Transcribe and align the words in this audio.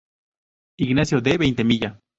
Ignacio 0.79 1.21
de 1.21 1.37
Veintemilla. 1.37 2.01